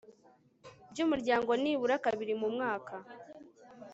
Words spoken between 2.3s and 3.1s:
mu mwaka